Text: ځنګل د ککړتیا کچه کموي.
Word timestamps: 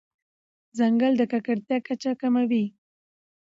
ځنګل 0.77 1.13
د 1.17 1.21
ککړتیا 1.31 1.77
کچه 1.87 2.11
کموي. 2.21 2.65